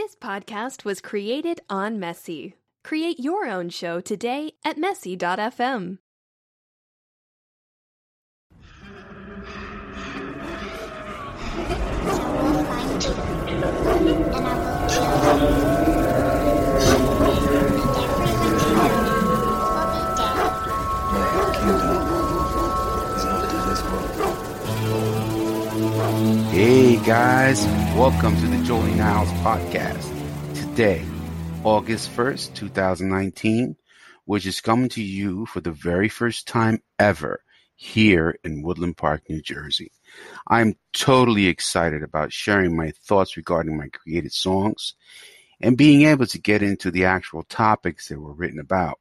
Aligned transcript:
This 0.00 0.16
podcast 0.16 0.82
was 0.82 1.02
created 1.02 1.60
on 1.68 2.00
Messy. 2.00 2.54
Create 2.82 3.20
your 3.20 3.46
own 3.46 3.68
show 3.68 4.00
today 4.00 4.52
at 4.64 4.78
messy.fm. 4.78 5.98
Hey 26.60 27.02
guys, 27.06 27.64
welcome 27.96 28.36
to 28.36 28.46
the 28.46 28.62
Joey 28.64 28.92
Niles 28.92 29.30
podcast. 29.40 30.06
Today, 30.54 31.02
August 31.64 32.14
1st, 32.14 32.54
2019, 32.54 33.76
which 34.26 34.44
is 34.44 34.60
coming 34.60 34.90
to 34.90 35.02
you 35.02 35.46
for 35.46 35.62
the 35.62 35.70
very 35.70 36.10
first 36.10 36.46
time 36.46 36.82
ever 36.98 37.42
here 37.76 38.38
in 38.44 38.60
Woodland 38.60 38.98
Park, 38.98 39.22
New 39.30 39.40
Jersey. 39.40 39.90
I'm 40.46 40.74
totally 40.92 41.46
excited 41.46 42.02
about 42.02 42.30
sharing 42.30 42.76
my 42.76 42.92
thoughts 43.06 43.38
regarding 43.38 43.78
my 43.78 43.88
created 43.88 44.34
songs 44.34 44.96
and 45.62 45.78
being 45.78 46.02
able 46.02 46.26
to 46.26 46.38
get 46.38 46.62
into 46.62 46.90
the 46.90 47.06
actual 47.06 47.44
topics 47.44 48.08
that 48.08 48.20
were 48.20 48.34
written 48.34 48.60
about. 48.60 49.00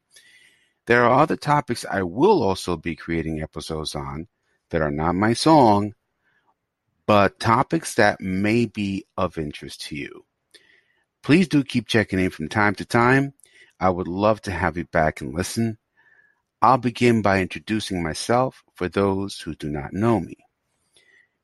There 0.85 1.03
are 1.03 1.19
other 1.19 1.35
topics 1.35 1.83
I 1.83 2.03
will 2.03 2.41
also 2.41 2.77
be 2.77 2.95
creating 2.95 3.41
episodes 3.41 3.95
on 3.95 4.29
that 4.69 4.81
are 4.81 4.91
not 4.91 5.15
my 5.15 5.33
song, 5.33 5.93
but 7.09 7.39
topics 7.39 7.95
that 7.95 8.21
may 8.21 8.67
be 8.67 9.03
of 9.17 9.39
interest 9.39 9.81
to 9.81 9.95
you. 9.95 10.23
Please 11.23 11.47
do 11.47 11.63
keep 11.63 11.87
checking 11.87 12.19
in 12.19 12.29
from 12.29 12.47
time 12.47 12.75
to 12.75 12.85
time. 12.85 13.33
I 13.79 13.89
would 13.89 14.07
love 14.07 14.43
to 14.43 14.51
have 14.51 14.77
you 14.77 14.85
back 14.85 15.19
and 15.19 15.33
listen. 15.33 15.79
I'll 16.61 16.77
begin 16.77 17.23
by 17.23 17.41
introducing 17.41 18.03
myself 18.03 18.63
for 18.75 18.87
those 18.87 19.39
who 19.39 19.55
do 19.55 19.71
not 19.71 19.91
know 19.91 20.19
me. 20.19 20.37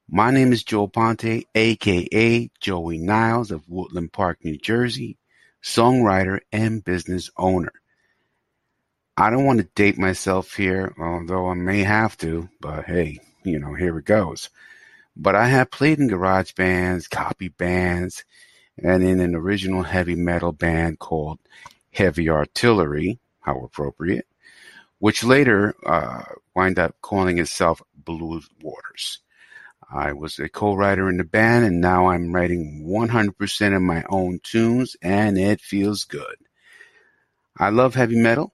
My 0.07 0.29
name 0.29 0.53
is 0.53 0.63
Joe 0.63 0.85
Ponte, 0.85 1.47
aka 1.55 2.51
Joey 2.59 2.99
Niles 2.99 3.49
of 3.49 3.67
Woodland 3.67 4.13
Park, 4.13 4.45
New 4.45 4.57
Jersey, 4.57 5.17
songwriter 5.63 6.41
and 6.51 6.83
business 6.83 7.31
owner. 7.37 7.73
I 9.17 9.31
don't 9.31 9.45
want 9.45 9.61
to 9.61 9.69
date 9.73 9.97
myself 9.97 10.53
here, 10.53 10.93
although 10.99 11.47
I 11.47 11.55
may 11.55 11.79
have 11.79 12.19
to, 12.19 12.49
but 12.61 12.85
hey, 12.85 13.17
you 13.43 13.57
know, 13.57 13.73
here 13.73 13.97
it 13.97 14.05
goes. 14.05 14.51
But 15.17 15.35
I 15.35 15.47
have 15.47 15.71
played 15.71 15.99
in 15.99 16.07
garage 16.07 16.53
bands, 16.53 17.07
copy 17.07 17.47
bands, 17.49 18.23
and 18.77 19.03
in 19.03 19.19
an 19.19 19.35
original 19.35 19.83
heavy 19.83 20.15
metal 20.15 20.51
band 20.51 20.99
called 20.99 21.39
Heavy 21.91 22.29
Artillery, 22.29 23.19
how 23.39 23.59
appropriate, 23.59 24.27
which 24.99 25.23
later 25.23 25.75
uh, 25.85 26.23
wind 26.55 26.79
up 26.79 26.95
calling 27.01 27.39
itself 27.39 27.81
Blue 27.95 28.41
Waters. 28.61 29.19
I 29.91 30.13
was 30.13 30.39
a 30.39 30.49
co-writer 30.49 31.09
in 31.09 31.17
the 31.17 31.23
band, 31.23 31.65
and 31.65 31.79
now 31.79 32.07
I'm 32.07 32.33
writing 32.33 32.85
100% 32.87 33.75
of 33.75 33.81
my 33.81 34.03
own 34.09 34.39
tunes, 34.43 34.97
and 35.01 35.37
it 35.37 35.61
feels 35.61 36.03
good. 36.03 36.35
I 37.57 37.69
love 37.69 37.95
heavy 37.95 38.17
metal, 38.17 38.53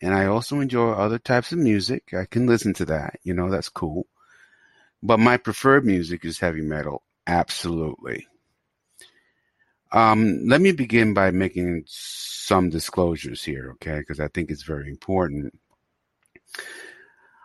and 0.00 0.14
I 0.14 0.26
also 0.26 0.60
enjoy 0.60 0.92
other 0.92 1.18
types 1.18 1.52
of 1.52 1.58
music. 1.58 2.12
I 2.14 2.26
can 2.26 2.46
listen 2.46 2.74
to 2.74 2.84
that, 2.86 3.18
you 3.24 3.34
know, 3.34 3.50
that's 3.50 3.68
cool. 3.70 4.06
But 5.06 5.20
my 5.20 5.36
preferred 5.36 5.86
music 5.86 6.24
is 6.24 6.40
heavy 6.40 6.62
metal, 6.62 7.04
absolutely. 7.28 8.26
Um, 9.92 10.48
let 10.48 10.60
me 10.60 10.72
begin 10.72 11.14
by 11.14 11.30
making 11.30 11.84
some 11.86 12.70
disclosures 12.70 13.44
here, 13.44 13.70
okay? 13.74 14.00
Because 14.00 14.18
I 14.18 14.26
think 14.26 14.50
it's 14.50 14.64
very 14.64 14.88
important. 14.88 15.56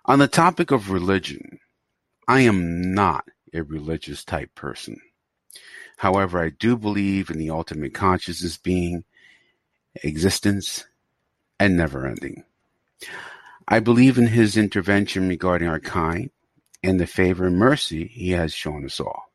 On 0.06 0.18
the 0.18 0.28
topic 0.28 0.72
of 0.72 0.90
religion, 0.90 1.60
I 2.28 2.42
am 2.42 2.96
not 2.96 3.26
a 3.54 3.62
religious 3.62 4.24
type 4.26 4.56
person. 4.56 5.00
However, 5.98 6.42
I 6.42 6.50
do 6.50 6.76
believe 6.76 7.30
in 7.30 7.38
the 7.38 7.52
ultimate 7.52 7.94
consciousness 7.94 8.58
being, 8.58 9.04
existence, 10.04 10.88
and 11.60 11.78
never 11.78 12.08
ending. 12.08 12.44
I 13.68 13.82
believe 13.82 14.18
in 14.18 14.26
his 14.26 14.58
intervention 14.58 15.30
regarding 15.30 15.68
our 15.68 15.80
kind 15.80 16.32
and 16.84 17.00
the 17.00 17.08
favor 17.08 17.46
and 17.46 17.58
mercy 17.58 18.08
he 18.08 18.32
has 18.32 18.54
shown 18.54 18.86
us 18.86 19.00
all. 19.00 19.32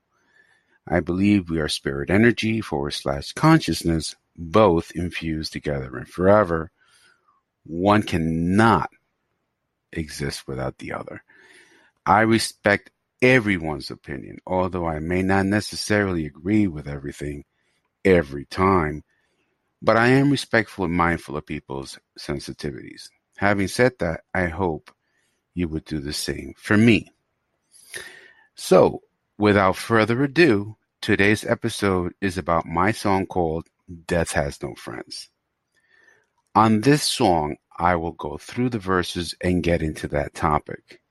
I 0.86 1.00
believe 1.00 1.50
we 1.50 1.60
are 1.60 1.68
spirit 1.68 2.10
energy 2.10 2.60
forward 2.60 2.92
slash 2.92 3.32
consciousness, 3.32 4.14
both 4.36 4.92
infused 4.92 5.52
together 5.52 5.96
and 5.96 6.08
forever. 6.08 6.70
One 7.64 8.02
cannot 8.02 8.90
exist 9.92 10.46
without 10.46 10.78
the 10.78 10.92
other. 10.92 11.22
I 12.04 12.20
respect 12.20 12.90
everyone's 13.20 13.90
opinion, 13.90 14.38
although 14.46 14.86
I 14.86 15.00
may 15.00 15.22
not 15.22 15.46
necessarily 15.46 16.26
agree 16.26 16.68
with 16.68 16.86
everything 16.86 17.44
every 18.04 18.44
time, 18.44 19.02
but 19.82 19.96
I 19.96 20.08
am 20.08 20.30
respectful 20.30 20.84
and 20.84 20.94
mindful 20.94 21.36
of 21.36 21.46
people's 21.46 21.98
sensitivities. 22.18 23.08
Having 23.36 23.68
said 23.68 23.92
that, 23.98 24.20
I 24.32 24.46
hope 24.46 24.90
you 25.54 25.68
would 25.68 25.84
do 25.84 25.98
the 25.98 26.12
same 26.12 26.54
for 26.56 26.76
me. 26.76 27.12
So, 28.58 29.02
without 29.36 29.76
further 29.76 30.24
ado, 30.24 30.76
today's 31.02 31.44
episode 31.44 32.14
is 32.22 32.38
about 32.38 32.64
my 32.64 32.90
song 32.90 33.26
called 33.26 33.68
Death 34.06 34.32
Has 34.32 34.62
No 34.62 34.74
Friends. 34.74 35.28
On 36.54 36.80
this 36.80 37.02
song, 37.02 37.56
I 37.78 37.96
will 37.96 38.12
go 38.12 38.38
through 38.38 38.70
the 38.70 38.78
verses 38.78 39.34
and 39.42 39.62
get 39.62 39.82
into 39.82 40.08
that 40.08 40.32
topic. 40.32 41.02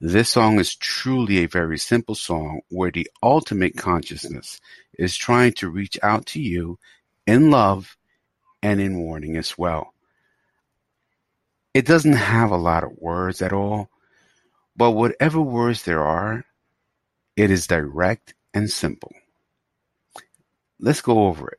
This 0.00 0.28
song 0.28 0.60
is 0.60 0.76
truly 0.76 1.38
a 1.38 1.48
very 1.48 1.76
simple 1.76 2.14
song 2.14 2.60
where 2.70 2.92
the 2.92 3.10
ultimate 3.20 3.76
consciousness 3.76 4.60
is 4.96 5.16
trying 5.16 5.54
to 5.54 5.68
reach 5.68 5.98
out 6.04 6.24
to 6.26 6.40
you 6.40 6.78
in 7.26 7.50
love 7.50 7.96
and 8.62 8.80
in 8.80 9.00
warning 9.00 9.36
as 9.36 9.58
well. 9.58 9.92
It 11.74 11.84
doesn't 11.84 12.12
have 12.12 12.52
a 12.52 12.56
lot 12.56 12.84
of 12.84 12.92
words 12.96 13.42
at 13.42 13.52
all, 13.52 13.90
but 14.76 14.92
whatever 14.92 15.40
words 15.40 15.82
there 15.82 16.04
are, 16.04 16.44
it 17.36 17.50
is 17.50 17.66
direct 17.66 18.34
and 18.54 18.70
simple. 18.70 19.12
Let's 20.80 21.00
go 21.00 21.26
over 21.26 21.48
it. 21.48 21.58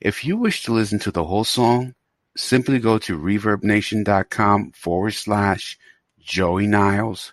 If 0.00 0.24
you 0.24 0.36
wish 0.36 0.64
to 0.64 0.72
listen 0.72 0.98
to 1.00 1.10
the 1.10 1.24
whole 1.24 1.44
song, 1.44 1.94
simply 2.36 2.78
go 2.78 2.98
to 2.98 3.18
reverbnation.com 3.18 4.72
forward 4.72 5.12
slash 5.12 5.78
Joey 6.18 6.66
Niles, 6.66 7.32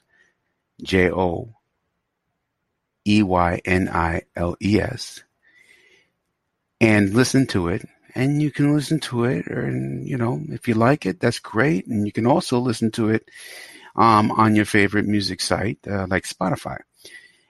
J 0.82 1.12
O 1.12 1.54
E 3.06 3.24
Y 3.24 3.62
N 3.64 3.90
I 3.90 4.24
L 4.36 4.56
E 4.62 4.80
S, 4.82 5.24
and 6.82 7.14
listen 7.14 7.48
to 7.48 7.70
it. 7.70 7.88
And 8.16 8.42
you 8.42 8.50
can 8.50 8.74
listen 8.74 9.00
to 9.02 9.26
it, 9.26 9.46
and 9.46 10.08
you 10.08 10.18
know, 10.18 10.42
if 10.50 10.68
you 10.68 10.74
like 10.74 11.06
it, 11.06 11.20
that's 11.20 11.40
great. 11.40 11.86
And 11.86 12.06
you 12.06 12.12
can 12.12 12.26
also 12.26 12.58
listen 12.58 12.90
to 12.92 13.10
it 13.10 13.30
um, 13.96 14.32
on 14.32 14.56
your 14.56 14.66
favorite 14.66 15.06
music 15.06 15.40
site 15.40 15.80
uh, 15.88 16.08
like 16.10 16.24
Spotify. 16.24 16.80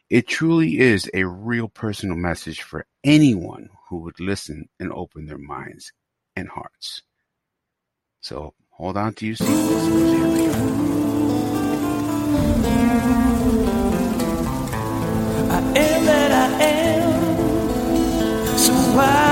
It 0.10 0.26
truly 0.28 0.80
is 0.80 1.12
a 1.14 1.26
real 1.26 1.68
personal 1.68 2.16
message 2.16 2.62
for 2.62 2.86
anyone 3.04 3.70
who 3.90 3.98
would 3.98 4.22
listen 4.22 4.70
and 4.80 4.94
open 4.94 5.26
their 5.26 5.38
minds 5.38 5.92
and 6.36 6.48
hearts. 6.48 7.02
So 8.22 8.54
hold 8.70 8.96
on 8.98 9.16
to 9.16 9.28
your 9.28 9.36
seatbelts. 9.36 10.08
I 15.38 15.60
am 15.60 16.06
that 16.06 16.32
I 16.32 16.64
am. 16.64 17.38
So 18.58 18.74
why 18.96 19.27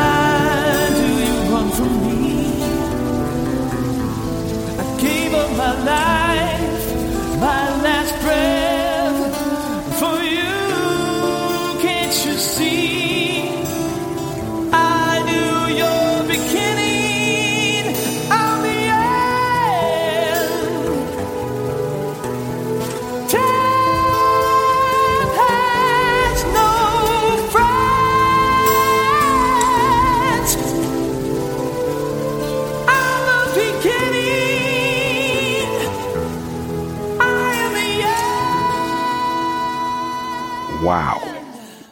Wow. 40.84 41.20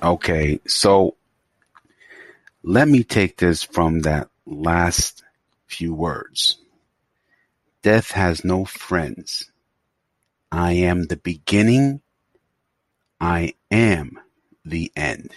Okay, 0.03 0.59
so 0.67 1.15
Let 2.65 2.87
me 2.87 3.03
take 3.03 3.35
this 3.37 3.61
from 3.61 4.01
that 4.01 4.29
last 4.53 5.23
few 5.67 5.93
words. 5.93 6.57
Death 7.81 8.11
has 8.11 8.45
no 8.45 8.63
friends. 8.65 9.51
I 10.51 10.73
am 10.73 11.07
the 11.07 11.17
beginning. 11.17 12.01
I 13.19 13.55
am 13.71 14.19
the 14.63 14.91
end. 14.95 15.31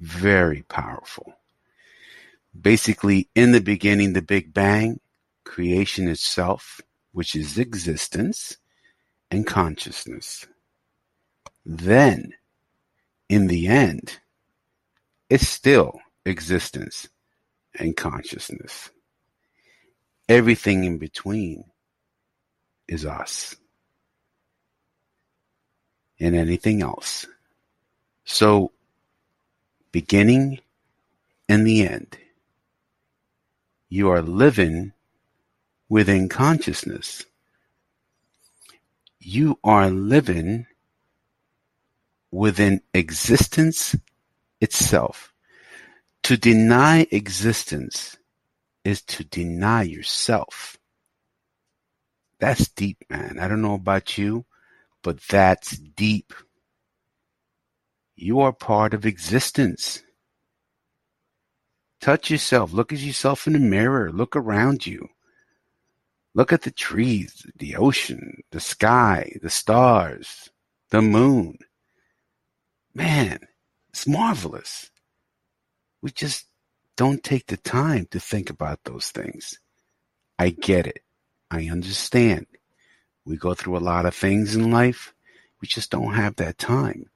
Very 0.00 0.62
powerful. 0.62 1.34
Basically, 2.58 3.28
in 3.34 3.52
the 3.52 3.60
beginning, 3.60 4.12
the 4.12 4.22
Big 4.22 4.52
Bang, 4.52 5.00
creation 5.44 6.08
itself, 6.08 6.80
which 7.12 7.34
is 7.34 7.58
existence 7.58 8.58
and 9.30 9.46
consciousness. 9.46 10.46
Then, 11.64 12.34
in 13.28 13.46
the 13.46 13.66
end, 13.66 14.18
it's 15.30 15.48
still 15.48 16.00
existence 16.26 17.08
and 17.78 17.96
consciousness. 17.96 18.90
Everything 20.28 20.84
in 20.84 20.98
between 20.98 21.64
is 22.88 23.04
us 23.04 23.56
and 26.20 26.34
anything 26.34 26.82
else. 26.82 27.26
So, 28.24 28.72
beginning 29.92 30.60
and 31.48 31.66
the 31.66 31.86
end, 31.86 32.16
you 33.88 34.08
are 34.10 34.22
living 34.22 34.92
within 35.88 36.28
consciousness. 36.28 37.24
You 39.20 39.58
are 39.62 39.90
living 39.90 40.66
within 42.30 42.80
existence 42.94 43.94
itself. 44.60 45.33
To 46.24 46.38
deny 46.38 47.06
existence 47.10 48.16
is 48.82 49.02
to 49.02 49.24
deny 49.24 49.82
yourself. 49.82 50.78
That's 52.40 52.66
deep, 52.68 53.04
man. 53.10 53.38
I 53.38 53.46
don't 53.46 53.60
know 53.60 53.74
about 53.74 54.16
you, 54.16 54.46
but 55.02 55.20
that's 55.20 55.76
deep. 55.76 56.32
You 58.16 58.40
are 58.40 58.54
part 58.54 58.94
of 58.94 59.04
existence. 59.04 60.02
Touch 62.00 62.30
yourself. 62.30 62.72
Look 62.72 62.90
at 62.90 63.00
yourself 63.00 63.46
in 63.46 63.52
the 63.52 63.58
mirror. 63.58 64.10
Look 64.10 64.34
around 64.34 64.86
you. 64.86 65.08
Look 66.34 66.54
at 66.54 66.62
the 66.62 66.70
trees, 66.70 67.46
the 67.54 67.76
ocean, 67.76 68.42
the 68.50 68.60
sky, 68.60 69.36
the 69.42 69.50
stars, 69.50 70.48
the 70.88 71.02
moon. 71.02 71.58
Man, 72.94 73.40
it's 73.90 74.06
marvelous. 74.06 74.90
We 76.04 76.10
just 76.10 76.46
don't 76.98 77.24
take 77.24 77.46
the 77.46 77.56
time 77.56 78.08
to 78.10 78.20
think 78.20 78.50
about 78.50 78.84
those 78.84 79.10
things. 79.10 79.58
I 80.38 80.50
get 80.50 80.86
it. 80.86 81.00
I 81.50 81.70
understand. 81.70 82.46
We 83.24 83.38
go 83.38 83.54
through 83.54 83.78
a 83.78 83.88
lot 83.88 84.04
of 84.04 84.14
things 84.14 84.54
in 84.54 84.70
life. 84.70 85.14
We 85.62 85.66
just 85.66 85.90
don't 85.90 86.12
have 86.12 86.36
that 86.36 86.58
time. 86.58 87.06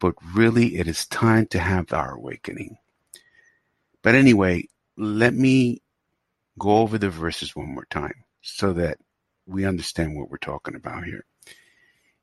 But 0.00 0.14
really, 0.34 0.78
it 0.78 0.88
is 0.88 1.06
time 1.06 1.48
to 1.48 1.58
have 1.58 1.92
our 1.92 2.14
awakening. 2.14 2.78
But 4.02 4.14
anyway, 4.14 4.68
let 4.96 5.34
me 5.34 5.82
go 6.58 6.78
over 6.78 6.96
the 6.96 7.10
verses 7.10 7.54
one 7.54 7.74
more 7.74 7.86
time 7.90 8.24
so 8.40 8.72
that 8.72 8.96
we 9.44 9.66
understand 9.66 10.16
what 10.16 10.30
we're 10.30 10.38
talking 10.38 10.76
about 10.76 11.04
here. 11.04 11.26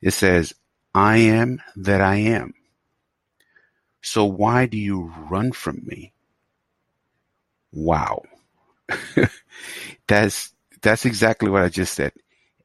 It 0.01 0.13
says, 0.13 0.56
I 0.95 1.18
am 1.18 1.62
that 1.75 2.01
I 2.01 2.15
am. 2.15 2.56
So 4.03 4.25
why 4.25 4.68
do 4.68 4.77
you 4.77 5.12
run 5.30 5.53
from 5.53 5.81
me? 5.86 6.13
Wow. 7.74 8.24
that's 10.07 10.53
that's 10.81 11.06
exactly 11.06 11.50
what 11.50 11.63
I 11.63 11.69
just 11.69 11.94
said. 11.94 12.13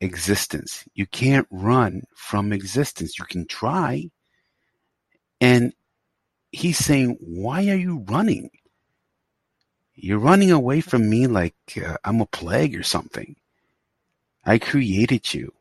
Existence. 0.01 0.85
You 0.95 1.07
can't 1.07 1.47
run 1.51 2.03
from 2.17 2.53
existence. 2.53 3.19
You 3.19 3.25
can 3.25 3.47
try. 3.47 4.11
And 5.41 5.73
he's 6.53 6.79
saying, 6.79 7.19
why 7.21 7.69
are 7.71 7.77
you 7.77 8.05
running? 8.09 8.51
You're 9.97 10.21
running 10.21 10.53
away 10.53 10.81
from 10.81 11.11
me 11.11 11.27
like 11.27 11.57
uh, 11.85 11.97
I'm 12.05 12.21
a 12.21 12.27
plague 12.27 12.77
or 12.77 12.85
something. 12.85 13.35
I 14.47 14.59
created 14.59 15.35
you. 15.35 15.53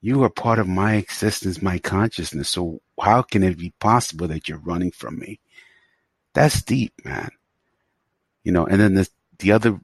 You 0.00 0.22
are 0.24 0.30
part 0.30 0.58
of 0.58 0.68
my 0.68 0.94
existence, 0.94 1.62
my 1.62 1.78
consciousness. 1.78 2.48
So 2.48 2.80
how 3.00 3.22
can 3.22 3.42
it 3.42 3.58
be 3.58 3.72
possible 3.80 4.28
that 4.28 4.48
you're 4.48 4.58
running 4.58 4.90
from 4.90 5.18
me? 5.18 5.40
That's 6.34 6.62
deep, 6.62 6.92
man. 7.04 7.30
You 8.44 8.52
know, 8.52 8.66
and 8.66 8.80
then 8.80 8.94
the, 8.94 9.08
the 9.38 9.52
other 9.52 9.80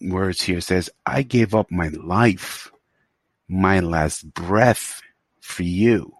words 0.00 0.42
here 0.42 0.60
says, 0.60 0.90
I 1.06 1.22
gave 1.22 1.54
up 1.54 1.70
my 1.70 1.88
life, 1.88 2.70
my 3.48 3.80
last 3.80 4.32
breath 4.34 5.00
for 5.40 5.62
you. 5.62 6.14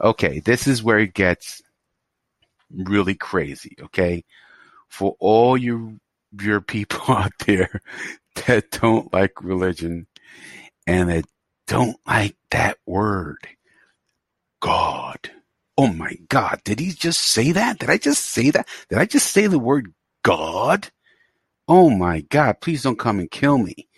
Okay, 0.00 0.40
this 0.40 0.66
is 0.66 0.82
where 0.82 0.98
it 0.98 1.14
gets 1.14 1.62
really 2.70 3.14
crazy, 3.14 3.76
okay? 3.80 4.24
For 4.88 5.16
all 5.18 5.56
you 5.56 6.00
your 6.40 6.60
people 6.60 7.00
out 7.14 7.32
there 7.46 7.80
that 8.46 8.70
don't 8.70 9.12
like 9.12 9.42
religion 9.42 10.06
and 10.86 11.10
that 11.10 11.24
don't 11.70 11.98
like 12.06 12.36
that 12.52 12.78
word, 12.86 13.38
God. 14.62 15.30
Oh 15.78 15.88
my 15.88 16.16
God. 16.28 16.60
Did 16.64 16.80
he 16.80 16.92
just 16.92 17.20
say 17.20 17.52
that? 17.52 17.78
Did 17.80 17.90
I 17.90 17.98
just 17.98 18.24
say 18.26 18.50
that? 18.50 18.68
Did 18.90 18.98
I 18.98 19.06
just 19.06 19.32
say 19.32 19.46
the 19.48 19.58
word 19.58 19.94
God? 20.24 20.90
Oh 21.68 21.90
my 21.90 22.22
God. 22.22 22.60
Please 22.60 22.82
don't 22.82 22.98
come 22.98 23.20
and 23.20 23.30
kill 23.30 23.58
me. 23.58 23.88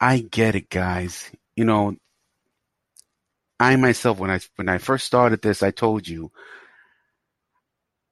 I 0.00 0.20
get 0.20 0.56
it, 0.56 0.70
guys. 0.70 1.30
You 1.56 1.64
know, 1.66 1.96
I 3.60 3.76
myself, 3.76 4.18
when 4.18 4.30
I, 4.30 4.40
when 4.56 4.68
I 4.68 4.78
first 4.78 5.06
started 5.06 5.42
this, 5.42 5.62
I 5.62 5.70
told 5.72 6.08
you 6.08 6.32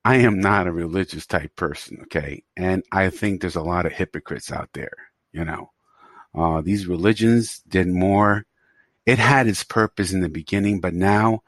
I 0.05 0.17
am 0.19 0.41
not 0.41 0.69
a 0.69 0.73
religious 0.73 1.27
type 1.27 1.57
person, 1.57 2.01
okay? 2.05 2.45
And 2.57 2.85
I 2.93 3.11
think 3.11 3.41
there's 3.43 3.57
a 3.57 3.63
lot 3.63 3.87
of 3.87 3.93
hypocrites 3.93 4.53
out 4.53 4.71
there, 4.75 4.97
you 5.33 5.45
know. 5.47 5.71
Uh, 6.37 6.61
these 6.61 6.87
religions 6.87 7.63
did 7.69 7.89
more. 7.89 8.45
It 9.07 9.19
had 9.19 9.47
its 9.47 9.65
purpose 9.65 10.13
in 10.13 10.21
the 10.21 10.29
beginning, 10.29 10.81
but 10.81 10.93
now 10.95 11.43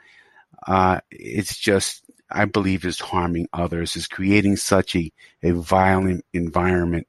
uh, 0.67 1.01
it's 1.11 1.57
just, 1.59 2.05
I 2.31 2.45
believe, 2.47 2.85
is 2.85 3.01
harming 3.01 3.49
others, 3.53 3.97
is 3.97 4.07
creating 4.07 4.57
such 4.57 4.97
a, 4.97 5.13
a 5.43 5.51
violent 5.53 6.25
environment 6.33 7.07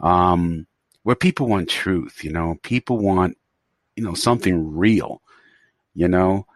um, 0.00 0.66
where 1.02 1.16
people 1.16 1.48
want 1.48 1.68
truth, 1.68 2.22
you 2.22 2.32
know, 2.32 2.56
people 2.62 2.98
want, 2.98 3.36
you 3.96 4.04
know, 4.04 4.14
something 4.14 4.76
real, 4.76 5.22
you 5.94 6.08
know. 6.08 6.46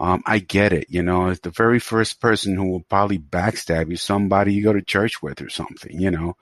Um, 0.00 0.24
I 0.26 0.40
get 0.40 0.72
it. 0.72 0.86
You 0.90 1.04
know, 1.04 1.32
the 1.34 1.50
very 1.50 1.78
first 1.78 2.20
person 2.20 2.56
who 2.56 2.68
will 2.68 2.80
probably 2.80 3.18
backstab 3.18 3.90
you, 3.90 3.96
somebody 3.96 4.52
you 4.52 4.64
go 4.64 4.72
to 4.72 4.82
church 4.82 5.22
with 5.22 5.40
or 5.40 5.48
something, 5.48 6.00
you 6.00 6.10
know, 6.10 6.36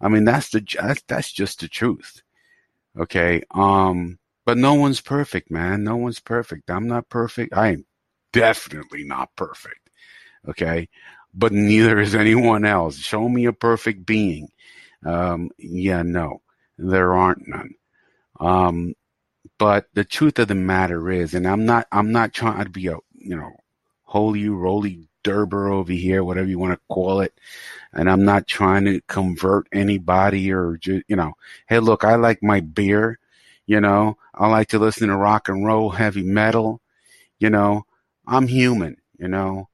I 0.00 0.08
mean, 0.08 0.24
that's 0.24 0.50
the, 0.50 0.62
that's, 0.78 1.02
that's 1.08 1.32
just 1.32 1.60
the 1.60 1.68
truth. 1.68 2.22
Okay. 2.96 3.42
Um, 3.52 4.18
but 4.44 4.58
no 4.58 4.74
one's 4.74 5.00
perfect, 5.00 5.50
man. 5.50 5.84
No 5.84 5.96
one's 5.96 6.20
perfect. 6.20 6.70
I'm 6.70 6.86
not 6.86 7.08
perfect. 7.08 7.52
I 7.54 7.68
am 7.68 7.84
definitely 8.32 9.04
not 9.04 9.34
perfect. 9.36 9.90
Okay. 10.48 10.88
But 11.34 11.52
neither 11.52 12.00
is 12.00 12.14
anyone 12.14 12.64
else. 12.64 12.98
Show 12.98 13.28
me 13.28 13.46
a 13.46 13.52
perfect 13.52 14.06
being. 14.06 14.48
Um, 15.04 15.50
yeah, 15.58 16.02
no, 16.02 16.42
there 16.78 17.14
aren't 17.14 17.46
none. 17.48 17.74
Um, 18.40 18.94
but 19.58 19.86
the 19.94 20.04
truth 20.04 20.38
of 20.38 20.48
the 20.48 20.54
matter 20.54 21.10
is, 21.10 21.34
and 21.34 21.46
I'm 21.46 21.66
not, 21.66 21.86
I'm 21.92 22.12
not 22.12 22.32
trying 22.32 22.64
to 22.64 22.70
be 22.70 22.88
a, 22.88 22.96
you 23.14 23.36
know, 23.36 23.52
holy 24.04 24.48
roly 24.48 25.07
derber 25.22 25.68
over 25.68 25.92
here, 25.92 26.24
whatever 26.24 26.48
you 26.48 26.58
want 26.58 26.74
to 26.74 26.94
call 26.94 27.20
it. 27.20 27.34
And 27.92 28.10
I'm 28.10 28.24
not 28.24 28.46
trying 28.46 28.84
to 28.86 29.00
convert 29.08 29.66
anybody 29.72 30.52
or, 30.52 30.76
ju- 30.78 31.02
you 31.08 31.16
know, 31.16 31.32
hey, 31.68 31.78
look, 31.80 32.04
I 32.04 32.16
like 32.16 32.42
my 32.42 32.60
beer. 32.60 33.18
You 33.66 33.80
know, 33.80 34.16
I 34.34 34.48
like 34.48 34.68
to 34.68 34.78
listen 34.78 35.08
to 35.08 35.16
rock 35.16 35.48
and 35.48 35.64
roll, 35.66 35.90
heavy 35.90 36.22
metal. 36.22 36.80
You 37.38 37.50
know, 37.50 37.84
I'm 38.26 38.46
human, 38.46 38.96
you 39.18 39.28
know. 39.28 39.68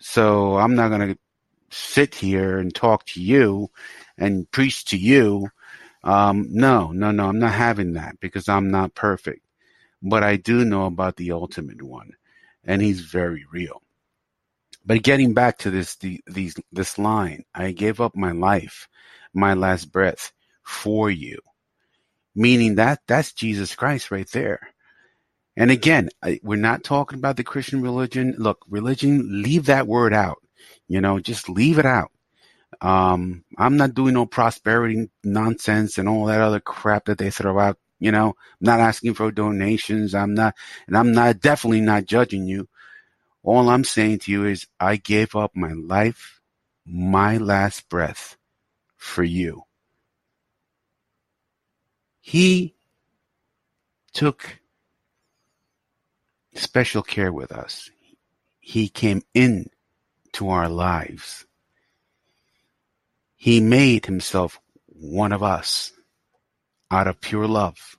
So 0.00 0.56
I'm 0.56 0.74
not 0.74 0.88
going 0.88 1.14
to 1.14 1.18
sit 1.70 2.14
here 2.14 2.58
and 2.58 2.74
talk 2.74 3.06
to 3.06 3.22
you 3.22 3.70
and 4.18 4.50
preach 4.50 4.84
to 4.86 4.96
you 4.98 5.48
um, 6.04 6.48
no, 6.50 6.92
no, 6.92 7.10
no, 7.12 7.28
I'm 7.28 7.38
not 7.38 7.52
having 7.54 7.92
that 7.94 8.18
because 8.20 8.48
I'm 8.48 8.70
not 8.70 8.94
perfect. 8.94 9.44
But 10.02 10.22
I 10.24 10.36
do 10.36 10.64
know 10.64 10.86
about 10.86 11.16
the 11.16 11.32
ultimate 11.32 11.82
one, 11.82 12.12
and 12.64 12.82
he's 12.82 13.02
very 13.02 13.44
real. 13.52 13.82
But 14.84 15.02
getting 15.02 15.34
back 15.34 15.58
to 15.58 15.70
this, 15.70 15.96
the, 15.96 16.20
these, 16.26 16.56
this 16.72 16.98
line, 16.98 17.44
I 17.54 17.72
gave 17.72 18.00
up 18.00 18.16
my 18.16 18.32
life, 18.32 18.88
my 19.32 19.54
last 19.54 19.92
breath 19.92 20.32
for 20.64 21.10
you. 21.10 21.38
Meaning 22.34 22.76
that 22.76 23.00
that's 23.06 23.32
Jesus 23.32 23.74
Christ 23.74 24.10
right 24.10 24.28
there. 24.32 24.60
And 25.56 25.70
again, 25.70 26.08
I, 26.22 26.40
we're 26.42 26.56
not 26.56 26.82
talking 26.84 27.18
about 27.18 27.36
the 27.36 27.44
Christian 27.44 27.82
religion. 27.82 28.34
Look, 28.38 28.64
religion, 28.68 29.42
leave 29.42 29.66
that 29.66 29.86
word 29.86 30.14
out. 30.14 30.38
You 30.88 31.00
know, 31.00 31.20
just 31.20 31.48
leave 31.48 31.78
it 31.78 31.86
out. 31.86 32.10
Um, 32.80 33.44
I'm 33.58 33.76
not 33.76 33.94
doing 33.94 34.14
no 34.14 34.26
prosperity 34.26 35.10
nonsense 35.22 35.98
and 35.98 36.08
all 36.08 36.26
that 36.26 36.40
other 36.40 36.60
crap 36.60 37.04
that 37.04 37.18
they 37.18 37.30
throw 37.30 37.58
out. 37.58 37.78
You 38.00 38.10
know, 38.10 38.28
I'm 38.30 38.34
not 38.60 38.80
asking 38.80 39.14
for 39.14 39.30
donations. 39.30 40.14
I'm 40.14 40.34
not, 40.34 40.54
and 40.88 40.96
I'm 40.96 41.12
not 41.12 41.40
definitely 41.40 41.82
not 41.82 42.06
judging 42.06 42.46
you. 42.46 42.68
All 43.42 43.68
I'm 43.68 43.84
saying 43.84 44.20
to 44.20 44.32
you 44.32 44.44
is 44.44 44.66
I 44.78 44.96
gave 44.96 45.34
up 45.34 45.56
my 45.56 45.72
life, 45.72 46.40
my 46.86 47.38
last 47.38 47.88
breath 47.88 48.36
for 48.96 49.24
you. 49.24 49.64
He 52.20 52.76
took 54.12 54.58
special 56.54 57.02
care 57.02 57.32
with 57.32 57.50
us. 57.50 57.90
He 58.60 58.88
came 58.88 59.22
in 59.34 59.70
to 60.34 60.50
our 60.50 60.68
lives. 60.68 61.44
He 63.36 63.60
made 63.60 64.06
himself 64.06 64.60
one 64.86 65.32
of 65.32 65.42
us 65.42 65.92
out 66.92 67.08
of 67.08 67.20
pure 67.20 67.48
love. 67.48 67.98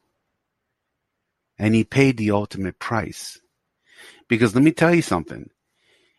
And 1.59 1.75
he 1.75 1.83
paid 1.83 2.15
the 2.15 2.31
ultimate 2.31 2.79
price. 2.79 3.39
Because 4.33 4.55
let 4.55 4.63
me 4.63 4.71
tell 4.71 4.95
you 4.95 5.03
something. 5.03 5.51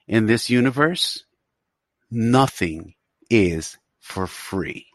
In 0.06 0.26
this 0.26 0.48
universe, 0.48 1.24
nothing 2.12 2.94
is 3.28 3.76
for 3.98 4.28
free. 4.28 4.86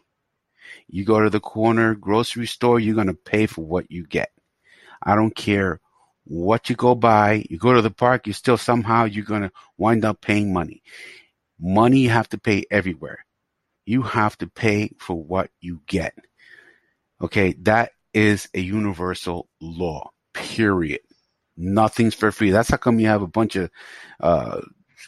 You 0.88 1.04
go 1.04 1.20
to 1.20 1.28
the 1.28 1.38
corner 1.38 1.94
grocery 1.94 2.46
store, 2.46 2.80
you're 2.80 2.94
going 2.94 3.08
to 3.08 3.14
pay 3.14 3.44
for 3.44 3.60
what 3.60 3.90
you 3.90 4.06
get. 4.06 4.30
I 5.02 5.16
don't 5.16 5.36
care 5.36 5.80
what 6.24 6.70
you 6.70 6.76
go 6.76 6.94
buy. 6.94 7.44
You 7.50 7.58
go 7.58 7.74
to 7.74 7.82
the 7.82 7.90
park, 7.90 8.26
you 8.26 8.32
still 8.32 8.56
somehow 8.56 9.04
you're 9.04 9.26
going 9.26 9.42
to 9.42 9.52
wind 9.76 10.06
up 10.06 10.22
paying 10.22 10.54
money. 10.54 10.82
Money 11.60 11.98
you 11.98 12.08
have 12.08 12.30
to 12.30 12.38
pay 12.38 12.64
everywhere. 12.70 13.26
You 13.84 14.00
have 14.00 14.38
to 14.38 14.46
pay 14.46 14.92
for 14.98 15.22
what 15.22 15.50
you 15.60 15.82
get. 15.86 16.14
Okay. 17.20 17.54
That 17.60 17.90
is 18.14 18.48
a 18.54 18.60
universal 18.60 19.50
law, 19.60 20.10
period. 20.32 21.00
Nothing's 21.56 22.14
for 22.14 22.32
free. 22.32 22.50
That's 22.50 22.70
how 22.70 22.76
come 22.76 23.00
you 23.00 23.06
have 23.08 23.22
a 23.22 23.26
bunch 23.26 23.56
of, 23.56 23.70
uh, 24.20 24.60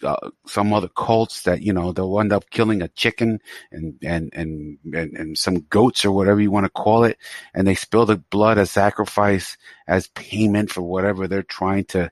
uh, 0.02 0.30
some 0.46 0.72
other 0.72 0.88
cults 0.88 1.42
that 1.42 1.62
you 1.62 1.72
know 1.72 1.92
they'll 1.92 2.18
end 2.20 2.32
up 2.32 2.48
killing 2.50 2.82
a 2.82 2.88
chicken 2.88 3.40
and 3.70 3.98
and 4.02 4.32
and 4.34 4.78
and, 4.92 5.16
and 5.16 5.38
some 5.38 5.60
goats 5.68 6.04
or 6.04 6.12
whatever 6.12 6.40
you 6.40 6.50
want 6.50 6.64
to 6.64 6.70
call 6.70 7.04
it, 7.04 7.18
and 7.54 7.66
they 7.66 7.74
spill 7.74 8.06
the 8.06 8.16
blood 8.16 8.58
as 8.58 8.70
sacrifice 8.70 9.56
as 9.86 10.08
payment 10.08 10.70
for 10.70 10.82
whatever 10.82 11.28
they're 11.28 11.42
trying 11.42 11.84
to 11.84 12.10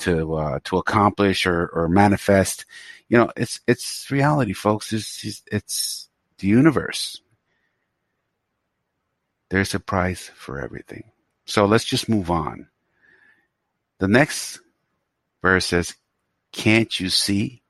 to 0.00 0.34
uh, 0.34 0.58
to 0.64 0.76
accomplish 0.78 1.46
or 1.46 1.68
or 1.68 1.88
manifest. 1.88 2.66
You 3.08 3.18
know, 3.18 3.30
it's 3.36 3.60
it's 3.66 4.10
reality, 4.10 4.52
folks. 4.52 4.92
It's 4.92 5.42
it's 5.50 6.08
the 6.38 6.48
universe. 6.48 7.20
There's 9.50 9.74
a 9.74 9.80
price 9.80 10.30
for 10.34 10.60
everything. 10.60 11.10
So 11.46 11.64
let's 11.66 11.84
just 11.84 12.08
move 12.08 12.30
on. 12.30 12.69
The 14.00 14.08
next 14.08 14.60
verse 15.42 15.66
says, 15.66 15.94
can't 16.52 16.98
you 16.98 17.10
see? 17.10 17.62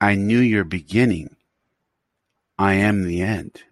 I 0.00 0.16
knew 0.16 0.40
your 0.40 0.64
beginning. 0.64 1.36
I 2.58 2.74
am 2.74 3.04
the 3.04 3.22
end. 3.22 3.62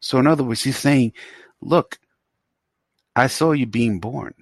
So 0.00 0.18
in 0.18 0.26
other 0.26 0.44
words, 0.44 0.62
he's 0.62 0.78
saying, 0.78 1.12
look, 1.60 1.98
I 3.16 3.26
saw 3.26 3.52
you 3.52 3.66
being 3.66 4.00
born. 4.00 4.34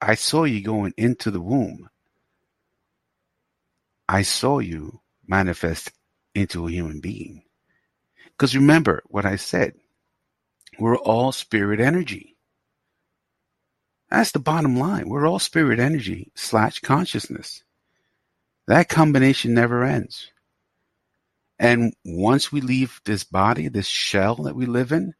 I 0.00 0.14
saw 0.14 0.44
you 0.44 0.62
going 0.62 0.94
into 0.96 1.30
the 1.30 1.40
womb. 1.40 1.88
I 4.08 4.22
saw 4.22 4.58
you 4.60 5.00
manifest 5.26 5.90
into 6.34 6.66
a 6.66 6.70
human 6.70 7.00
being. 7.00 7.42
Because 8.26 8.54
remember 8.54 9.02
what 9.06 9.24
I 9.24 9.36
said. 9.36 9.74
We're 10.78 10.96
all 10.96 11.32
spirit 11.32 11.80
energy. 11.80 12.37
That's 14.10 14.32
the 14.32 14.38
bottom 14.38 14.76
line. 14.78 15.08
We're 15.08 15.26
all 15.26 15.38
spirit 15.38 15.78
energy 15.78 16.32
slash 16.34 16.80
consciousness. 16.80 17.62
That 18.66 18.88
combination 18.88 19.54
never 19.54 19.84
ends. 19.84 20.30
And 21.58 21.94
once 22.04 22.52
we 22.52 22.60
leave 22.60 23.00
this 23.04 23.24
body, 23.24 23.68
this 23.68 23.86
shell 23.86 24.36
that 24.36 24.54
we 24.54 24.66
live 24.66 24.92
in, 24.92 25.14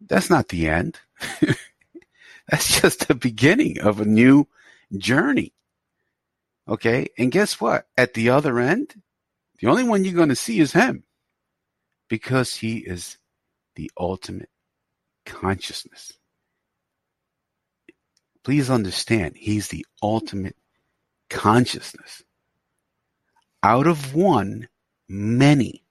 that's 0.00 0.30
not 0.30 0.48
the 0.48 0.68
end. 0.68 0.98
that's 2.48 2.80
just 2.80 3.08
the 3.08 3.14
beginning 3.14 3.80
of 3.80 4.00
a 4.00 4.04
new 4.04 4.46
journey. 4.96 5.52
Okay. 6.68 7.08
And 7.18 7.32
guess 7.32 7.60
what? 7.60 7.86
At 7.96 8.14
the 8.14 8.30
other 8.30 8.58
end, 8.58 8.94
the 9.58 9.68
only 9.68 9.84
one 9.84 10.04
you're 10.04 10.14
going 10.14 10.28
to 10.28 10.36
see 10.36 10.60
is 10.60 10.72
him 10.72 11.04
because 12.08 12.56
he 12.56 12.78
is 12.78 13.18
the 13.76 13.90
ultimate 13.98 14.50
consciousness. 15.24 16.12
Please 18.44 18.70
understand, 18.70 19.34
he's 19.36 19.68
the 19.68 19.84
ultimate 20.02 20.56
consciousness. 21.28 22.22
Out 23.62 23.86
of 23.86 24.14
one, 24.14 24.68
many. 25.08 25.84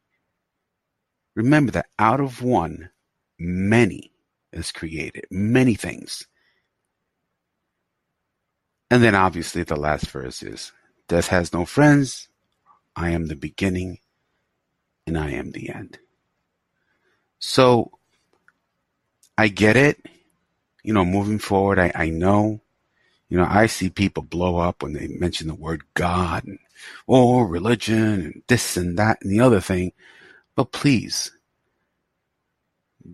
Remember 1.35 1.71
that 1.71 1.87
out 1.99 2.19
of 2.19 2.41
one, 2.41 2.89
many 3.37 4.11
is 4.51 4.71
created. 4.71 5.25
Many 5.29 5.75
things. 5.75 6.27
And 8.91 9.03
then 9.03 9.13
obviously 9.13 9.63
the 9.63 9.75
last 9.75 10.07
verse 10.07 10.41
is 10.41 10.71
Death 11.07 11.27
has 11.27 11.53
no 11.53 11.65
friends. 11.65 12.27
I 12.95 13.11
am 13.11 13.27
the 13.27 13.35
beginning 13.35 13.99
and 15.05 15.17
I 15.17 15.31
am 15.31 15.51
the 15.51 15.69
end. 15.69 15.99
So 17.39 17.91
I 19.37 19.47
get 19.47 19.77
it 19.77 20.05
you 20.83 20.93
know, 20.93 21.05
moving 21.05 21.39
forward, 21.39 21.79
I, 21.79 21.91
I 21.95 22.09
know, 22.09 22.61
you 23.29 23.37
know, 23.37 23.47
I 23.47 23.67
see 23.67 23.89
people 23.89 24.23
blow 24.23 24.57
up 24.57 24.81
when 24.83 24.93
they 24.93 25.07
mention 25.07 25.47
the 25.47 25.55
word 25.55 25.83
God 25.93 26.45
and, 26.45 26.59
oh, 27.07 27.41
religion 27.41 27.97
and 27.97 28.43
this 28.47 28.77
and 28.77 28.97
that 28.97 29.19
and 29.21 29.31
the 29.31 29.41
other 29.41 29.61
thing. 29.61 29.91
But 30.55 30.71
please, 30.71 31.31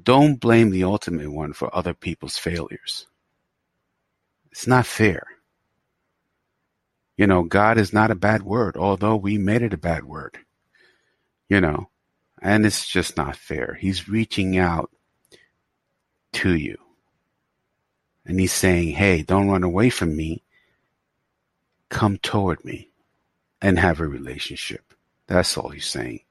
don't 0.03 0.39
blame 0.39 0.71
the 0.71 0.83
ultimate 0.83 1.31
one 1.31 1.53
for 1.53 1.75
other 1.75 1.93
people's 1.93 2.37
failures. 2.37 3.07
It's 4.51 4.67
not 4.67 4.85
fair. 4.85 5.27
You 7.17 7.27
know, 7.27 7.43
God 7.43 7.77
is 7.77 7.93
not 7.93 8.11
a 8.11 8.15
bad 8.15 8.43
word, 8.43 8.77
although 8.77 9.15
we 9.15 9.37
made 9.37 9.61
it 9.61 9.73
a 9.73 9.77
bad 9.77 10.03
word. 10.03 10.37
You 11.49 11.61
know, 11.61 11.89
and 12.41 12.65
it's 12.65 12.87
just 12.87 13.17
not 13.17 13.35
fair. 13.35 13.77
He's 13.79 14.09
reaching 14.09 14.57
out 14.57 14.91
to 16.33 16.55
you. 16.55 16.77
And 18.25 18.39
he's 18.39 18.53
saying, 18.53 18.89
Hey, 18.93 19.21
don't 19.21 19.49
run 19.49 19.63
away 19.63 19.89
from 19.89 20.15
me. 20.15 20.43
Come 21.89 22.17
toward 22.17 22.63
me 22.65 22.89
and 23.61 23.79
have 23.79 23.99
a 23.99 24.07
relationship. 24.07 24.93
That's 25.27 25.57
all 25.57 25.69
he's 25.69 25.87
saying. 25.87 26.21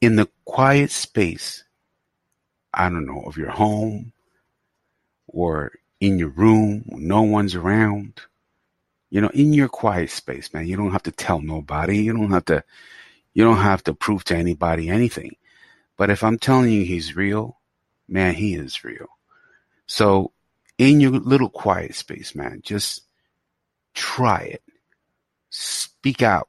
In 0.00 0.16
the 0.16 0.28
quiet 0.44 0.90
space, 0.90 1.64
I 2.72 2.88
don't 2.88 3.06
know, 3.06 3.22
of 3.22 3.36
your 3.36 3.50
home 3.50 4.12
or 5.28 5.72
in 6.00 6.18
your 6.18 6.28
room, 6.28 6.84
no 6.88 7.22
one's 7.22 7.54
around, 7.54 8.20
you 9.10 9.20
know, 9.20 9.30
in 9.30 9.52
your 9.52 9.68
quiet 9.68 10.10
space, 10.10 10.52
man. 10.52 10.66
You 10.66 10.76
don't 10.76 10.92
have 10.92 11.04
to 11.04 11.12
tell 11.12 11.40
nobody. 11.40 11.98
You 11.98 12.12
don't 12.12 12.30
have 12.32 12.44
to, 12.46 12.62
you 13.32 13.44
don't 13.44 13.58
have 13.58 13.82
to 13.84 13.94
prove 13.94 14.24
to 14.24 14.36
anybody 14.36 14.88
anything. 14.90 15.36
But 15.96 16.10
if 16.10 16.24
I'm 16.24 16.38
telling 16.38 16.70
you 16.70 16.84
he's 16.84 17.16
real, 17.16 17.60
man, 18.08 18.34
he 18.34 18.54
is 18.54 18.84
real. 18.84 19.06
So 19.86 20.32
in 20.78 21.00
your 21.00 21.12
little 21.12 21.48
quiet 21.48 21.94
space, 21.94 22.34
man. 22.34 22.60
Just 22.62 23.02
try 23.94 24.40
it. 24.40 24.62
Speak 25.50 26.22
out. 26.22 26.48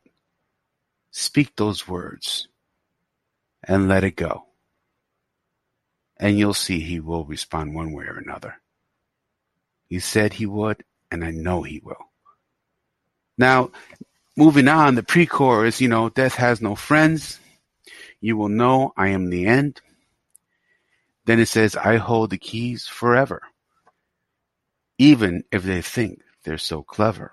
Speak 1.12 1.56
those 1.56 1.88
words 1.88 2.48
and 3.64 3.88
let 3.88 4.04
it 4.04 4.16
go. 4.16 4.46
And 6.18 6.38
you'll 6.38 6.54
see 6.54 6.80
he 6.80 7.00
will 7.00 7.26
respond 7.26 7.76
one 7.76 7.94
way 7.94 8.06
or 8.06 8.18
another. 8.18 8.56
He 9.88 10.00
said 10.00 10.34
he 10.34 10.46
would, 10.46 10.84
and 11.12 11.24
I 11.24 11.32
know 11.32 11.62
he 11.62 11.80
will. 11.84 12.10
Now, 13.38 13.72
moving 14.36 14.68
on, 14.68 14.96
the 14.96 15.04
pre 15.04 15.26
chorus, 15.26 15.82
you 15.82 15.88
know, 15.88 16.10
death 16.10 16.36
has 16.36 16.62
no 16.62 16.76
friends. 16.76 17.40
You 18.22 18.38
will 18.38 18.50
know 18.50 18.94
I 18.98 19.10
am 19.10 19.30
the 19.30 19.46
end. 19.46 19.82
Then 21.26 21.40
it 21.40 21.48
says, 21.48 21.76
I 21.76 21.98
hold 21.98 22.30
the 22.30 22.38
keys 22.38 22.88
forever 22.88 23.42
even 24.98 25.44
if 25.52 25.64
they 25.64 25.82
think 25.82 26.22
they're 26.44 26.58
so 26.58 26.84
clever. 26.84 27.32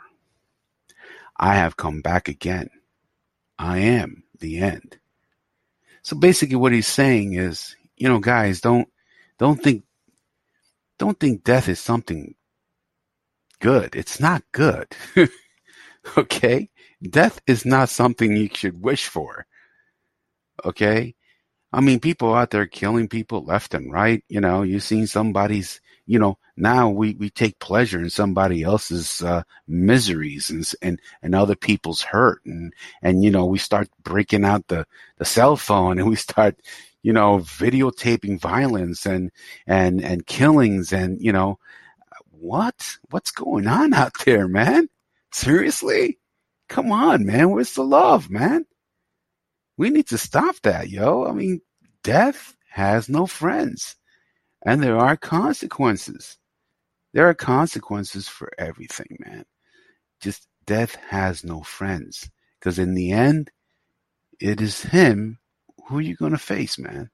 I 1.37 1.55
have 1.55 1.77
come 1.77 2.01
back 2.01 2.29
again. 2.29 2.71
I 3.59 3.79
am 3.79 4.25
the 4.39 4.59
end. 4.59 4.99
So 6.03 6.17
basically 6.17 6.57
what 6.57 6.73
he's 6.73 6.87
saying 6.87 7.35
is, 7.35 7.77
you 7.97 8.09
know, 8.09 8.19
guys, 8.19 8.61
don't 8.61 8.89
don't 9.39 9.63
think 9.63 9.85
don't 10.99 11.19
think 11.19 11.45
death 11.45 11.69
is 11.69 11.81
something 11.81 12.35
good. 13.61 13.95
It's 13.95 14.21
not 14.21 14.43
good. 14.53 14.89
okay? 16.17 16.69
death 17.11 17.41
is 17.47 17.65
not 17.65 17.89
something 17.89 18.37
you 18.37 18.49
should 18.53 18.83
wish 18.83 19.07
for. 19.07 19.47
Okay? 20.65 21.15
I 21.73 21.81
mean, 21.81 22.01
people 22.01 22.35
out 22.35 22.51
there 22.51 22.67
killing 22.67 23.09
people 23.09 23.45
left 23.45 23.75
and 23.75 23.93
right. 23.93 24.23
You 24.29 24.41
know, 24.41 24.63
you've 24.63 24.83
seen 24.83 25.07
somebody's, 25.07 25.81
you 26.07 26.19
know, 26.19 26.39
now 26.57 26.89
we, 26.89 27.15
we 27.15 27.31
take 27.31 27.59
pleasure 27.59 28.01
in 28.01 28.11
somebody 28.11 28.63
else's 28.63 29.23
uh, 29.23 29.43
miseries 29.67 30.51
and, 30.51 30.69
and, 30.83 31.01
and 31.23 31.35
other 31.35 31.55
people's 31.57 32.03
hurt. 32.03 32.45
And, 32.45 32.73
and, 33.03 33.23
you 33.23 33.31
know, 33.31 33.47
we 33.47 33.59
start 33.59 33.89
breaking 34.03 34.45
out 34.45 34.67
the, 34.69 34.87
the 35.19 35.25
cell 35.25 35.57
phone 35.57 35.99
and 35.99 36.09
we 36.09 36.17
start, 36.17 36.57
you 37.03 37.13
know, 37.13 37.39
videotaping 37.39 38.41
violence 38.41 39.07
and, 39.07 39.31
and, 39.67 40.03
and 40.03 40.27
killings 40.27 40.93
and, 40.93 41.21
you 41.21 41.33
know, 41.33 41.59
what? 42.31 42.97
What's 43.11 43.31
going 43.31 43.67
on 43.67 43.95
out 43.95 44.13
there, 44.25 44.49
man? 44.49 44.89
Seriously? 45.33 46.19
Come 46.69 46.91
on, 46.91 47.25
man. 47.25 47.51
Where's 47.51 47.75
the 47.75 47.85
love, 47.85 48.31
man? 48.31 48.67
We 49.77 49.91
need 49.91 50.09
to 50.09 50.19
stop 50.19 50.57
that, 50.63 50.91
yo. 50.91 51.25
I 51.27 51.33
mean, 51.33 51.61
death 52.03 52.57
has 52.71 53.09
no 53.09 53.27
friends. 53.27 53.97
And 54.65 54.83
there 54.83 54.99
are 54.99 55.17
consequences. 55.17 56.39
There 57.13 57.29
are 57.29 57.35
consequences 57.35 58.29
for 58.29 58.51
everything, 58.59 59.19
man. 59.21 59.45
Just 60.21 60.49
death 60.67 60.97
has 61.09 61.45
no 61.45 61.63
friends. 61.63 62.31
Because 62.59 62.79
in 62.79 62.95
the 62.95 63.13
end, 63.13 63.51
it 64.41 64.61
is 64.61 64.83
him 64.83 65.39
who 65.89 65.99
you're 65.99 66.17
going 66.17 66.33
to 66.33 66.39
face, 66.39 66.79
man. 66.79 67.11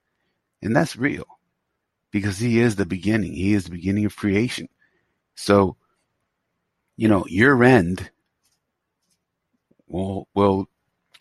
And 0.63 0.77
that's 0.77 0.97
real. 0.97 1.27
Because 2.11 2.39
he 2.39 2.61
is 2.61 2.77
the 2.77 2.87
beginning. 2.87 3.33
He 3.33 3.55
is 3.55 3.65
the 3.65 3.71
beginning 3.71 4.05
of 4.05 4.17
creation. 4.17 4.69
So, 5.37 5.77
you 6.97 7.09
know, 7.09 7.25
your 7.29 7.63
end 7.65 8.11
will 9.87 10.29
will 10.35 10.69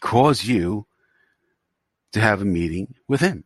cause 0.01 0.43
you 0.43 0.85
to 2.13 2.19
have 2.19 2.41
a 2.41 2.45
meeting 2.45 2.95
with 3.07 3.21
him. 3.21 3.43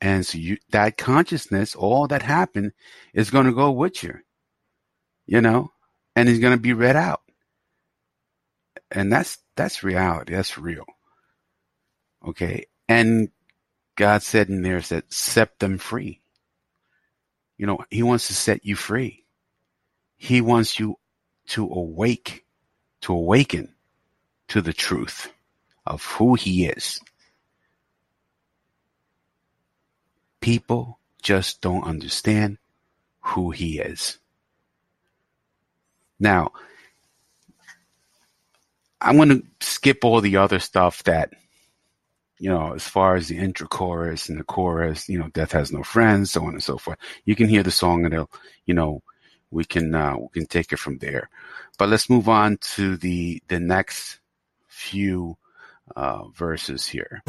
And 0.00 0.24
so 0.24 0.38
you 0.38 0.58
that 0.70 0.96
consciousness, 0.96 1.74
all 1.74 2.06
that 2.08 2.22
happened 2.22 2.72
is 3.12 3.30
going 3.30 3.46
to 3.46 3.52
go 3.52 3.70
with 3.72 4.02
you. 4.02 4.18
You 5.26 5.40
know, 5.40 5.72
and 6.16 6.28
it's 6.28 6.38
going 6.38 6.56
to 6.56 6.62
be 6.62 6.72
read 6.72 6.96
out. 6.96 7.22
And 8.90 9.12
that's 9.12 9.38
that's 9.56 9.82
reality. 9.82 10.34
That's 10.34 10.56
real. 10.56 10.86
Okay. 12.26 12.66
And 12.88 13.30
God 13.96 14.22
said 14.22 14.48
in 14.48 14.62
there 14.62 14.80
said, 14.80 15.12
set 15.12 15.58
them 15.58 15.76
free. 15.78 16.20
You 17.56 17.66
know, 17.66 17.78
he 17.90 18.04
wants 18.04 18.28
to 18.28 18.34
set 18.34 18.64
you 18.64 18.76
free. 18.76 19.24
He 20.16 20.40
wants 20.40 20.78
you 20.78 20.96
to 21.48 21.64
awake, 21.64 22.44
to 23.02 23.12
awaken 23.12 23.74
to 24.48 24.62
the 24.62 24.72
truth 24.72 25.32
of 25.84 26.04
who 26.04 26.34
he 26.34 26.66
is. 26.66 27.00
People 30.40 30.98
just 31.22 31.60
don't 31.60 31.84
understand 31.84 32.58
who 33.20 33.50
he 33.50 33.78
is. 33.78 34.18
Now, 36.18 36.52
I'm 39.00 39.16
going 39.16 39.28
to 39.28 39.42
skip 39.60 40.04
all 40.04 40.20
the 40.20 40.36
other 40.36 40.58
stuff 40.58 41.04
that, 41.04 41.32
you 42.38 42.50
know, 42.50 42.74
as 42.74 42.86
far 42.86 43.16
as 43.16 43.28
the 43.28 43.38
intro 43.38 43.68
chorus 43.68 44.28
and 44.28 44.38
the 44.38 44.44
chorus, 44.44 45.08
you 45.08 45.18
know, 45.18 45.28
death 45.28 45.52
has 45.52 45.72
no 45.72 45.82
friends, 45.82 46.32
so 46.32 46.42
on 46.44 46.54
and 46.54 46.62
so 46.62 46.78
forth. 46.78 46.98
You 47.24 47.36
can 47.36 47.48
hear 47.48 47.62
the 47.62 47.70
song 47.70 48.04
and 48.04 48.14
it'll, 48.14 48.30
you 48.66 48.74
know, 48.74 49.02
we 49.50 49.64
can, 49.64 49.94
uh, 49.94 50.16
we 50.18 50.28
can 50.40 50.46
take 50.46 50.72
it 50.72 50.78
from 50.78 50.98
there. 50.98 51.30
But 51.78 51.88
let's 51.88 52.10
move 52.10 52.28
on 52.28 52.58
to 52.74 52.96
the, 52.96 53.42
the 53.48 53.60
next 53.60 54.18
few, 54.66 55.36
uh, 55.94 56.28
verses 56.28 56.86
here. 56.86 57.22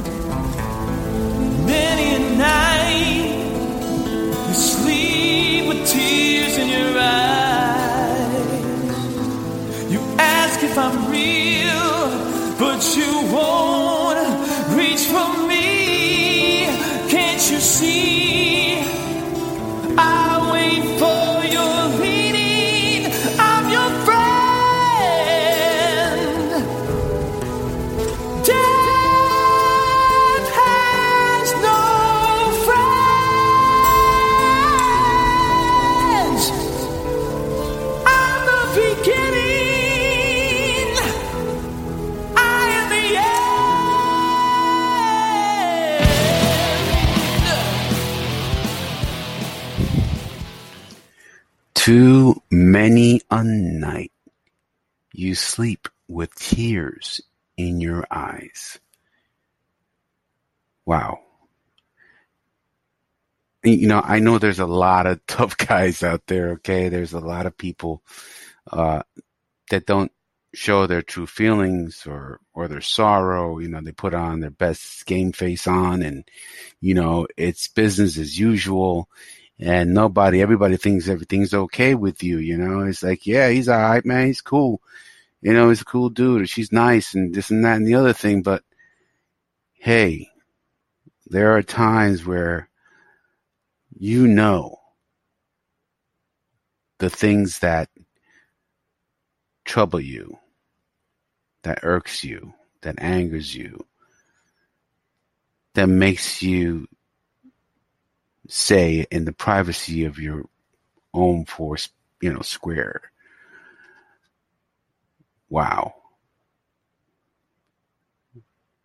You 4.50 4.56
sleep 4.56 5.68
with 5.68 5.86
tears 5.88 6.58
in 6.58 6.70
your 6.70 6.98
eyes. 7.00 8.32
You 9.92 10.00
ask 10.18 10.64
if 10.64 10.76
I'm 10.76 11.12
real, 11.12 12.10
but 12.58 12.82
you 12.98 13.28
won't 13.32 14.18
reach 14.76 15.06
for 15.06 15.48
me. 15.48 16.66
Can't 17.12 17.52
you 17.52 17.60
see? 17.60 18.59
Too 51.90 52.40
many 52.52 53.20
a 53.32 53.44
night 53.44 54.12
you 55.12 55.34
sleep 55.34 55.88
with 56.08 56.36
tears 56.36 57.20
in 57.58 57.82
your 57.82 58.06
eyes. 58.12 58.78
Wow. 60.86 61.22
You 63.64 63.88
know, 63.88 64.04
I 64.06 64.20
know 64.20 64.38
there's 64.38 64.60
a 64.60 64.68
lot 64.68 65.08
of 65.08 65.20
tough 65.28 65.58
guys 65.58 66.04
out 66.04 66.28
there, 66.28 66.50
okay? 66.52 66.90
There's 66.90 67.14
a 67.14 67.20
lot 67.20 67.48
of 67.48 67.58
people 67.58 68.04
uh, 68.72 69.02
that 69.72 69.88
don't 69.88 70.12
show 70.54 70.86
their 70.86 71.02
true 71.02 71.26
feelings 71.26 72.06
or 72.06 72.40
or 72.54 72.68
their 72.68 72.82
sorrow. 72.82 73.58
You 73.58 73.70
know, 73.70 73.82
they 73.82 73.94
put 73.94 74.14
on 74.14 74.42
their 74.42 74.52
best 74.52 75.08
game 75.08 75.32
face 75.32 75.66
on 75.66 76.04
and 76.04 76.24
you 76.82 76.94
know, 76.94 77.26
it's 77.36 77.68
business 77.68 78.20
as 78.20 78.38
usual 78.38 79.10
and 79.60 79.94
nobody 79.94 80.42
everybody 80.42 80.78
thinks 80.78 81.10
everything's 81.10 81.54
okay 81.54 81.94
with 81.96 82.24
you, 82.24 82.38
you 82.40 82.58
know. 82.58 82.82
It's 82.82 83.04
like, 83.04 83.28
yeah, 83.28 83.50
he's 83.50 83.68
all 83.70 83.78
right, 83.78 84.06
man, 84.06 84.28
he's 84.28 84.42
cool. 84.42 84.82
You 85.42 85.54
know, 85.54 85.70
he's 85.70 85.82
a 85.82 85.86
cool 85.86 86.10
dude, 86.10 86.42
or 86.42 86.48
she's 86.48 86.72
nice 86.72 87.14
and 87.14 87.34
this 87.34 87.50
and 87.52 87.64
that 87.66 87.78
and 87.78 87.88
the 87.88 87.96
other 87.96 88.14
thing, 88.14 88.42
but 88.42 88.64
hey, 89.74 90.30
there 91.28 91.56
are 91.56 91.64
times 91.64 92.26
where 92.26 92.70
you 93.98 94.28
know 94.28 94.78
the 97.00 97.10
things 97.10 97.60
that 97.60 97.90
trouble 99.66 100.00
you, 100.00 100.38
that 101.64 101.80
irks 101.84 102.24
you, 102.24 102.54
that 102.82 102.96
angers 103.00 103.54
you, 103.54 103.86
that 105.76 105.88
makes 105.88 106.42
you 106.42 106.88
say 108.50 109.06
in 109.12 109.26
the 109.26 109.32
privacy 109.32 110.06
of 110.06 110.20
your 110.20 110.46
own 111.14 111.46
four, 111.46 111.78
you 112.22 112.34
know, 112.34 112.42
square. 112.42 113.02
Wow. 115.50 115.94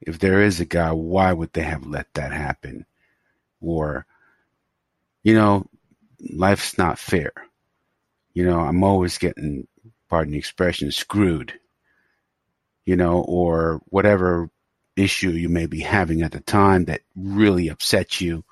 If 0.01 0.19
there 0.19 0.43
is 0.43 0.61
a 0.61 0.65
God, 0.65 0.95
why 0.95 1.33
would 1.33 1.53
they 1.53 1.63
have 1.63 1.87
let 1.87 2.13
that 2.15 2.33
happen? 2.33 2.85
Or, 3.61 4.07
you 5.23 5.35
know, 5.35 5.67
life's 6.33 6.77
not 6.77 6.99
fair. 6.99 7.33
You 8.35 8.45
know, 8.45 8.61
I'm 8.61 8.85
always 8.85 9.17
getting, 9.17 9.67
pardon 10.11 10.33
the 10.33 10.39
expression, 10.39 10.91
screwed. 10.91 11.59
You 12.85 12.97
know, 12.97 13.23
or 13.23 13.81
whatever 13.87 14.51
issue 14.95 15.31
you 15.31 15.49
may 15.49 15.65
be 15.65 15.81
having 15.81 16.21
at 16.21 16.33
the 16.33 16.41
time 16.41 16.85
that 16.85 17.01
really 17.17 17.69
upsets 17.69 18.21
you. 18.21 18.45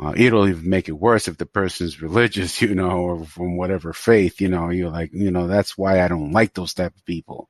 Uh, 0.00 0.12
it'll 0.16 0.48
even 0.48 0.68
make 0.68 0.88
it 0.88 0.92
worse 0.92 1.26
if 1.26 1.38
the 1.38 1.46
person's 1.46 2.00
religious, 2.00 2.62
you 2.62 2.74
know, 2.74 2.90
or 2.90 3.24
from 3.24 3.56
whatever 3.56 3.92
faith, 3.92 4.40
you 4.40 4.48
know, 4.48 4.70
you're 4.70 4.90
like, 4.90 5.10
you 5.12 5.30
know, 5.30 5.46
that's 5.46 5.76
why 5.76 6.02
I 6.02 6.08
don't 6.08 6.32
like 6.32 6.54
those 6.54 6.74
type 6.74 6.94
of 6.94 7.04
people. 7.04 7.48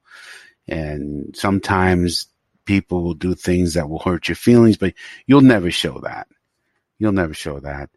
And 0.66 1.34
sometimes 1.36 2.26
people 2.64 3.02
will 3.02 3.14
do 3.14 3.34
things 3.34 3.74
that 3.74 3.88
will 3.88 3.98
hurt 3.98 4.28
your 4.28 4.36
feelings, 4.36 4.76
but 4.76 4.94
you'll 5.26 5.40
never 5.40 5.70
show 5.70 6.00
that. 6.00 6.28
You'll 6.98 7.12
never 7.12 7.34
show 7.34 7.60
that. 7.60 7.90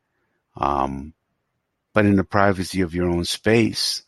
Um, 0.55 1.13
but 1.93 2.05
in 2.05 2.15
the 2.15 2.23
privacy 2.23 2.81
of 2.81 2.95
your 2.95 3.09
own 3.09 3.25
space, 3.25 4.03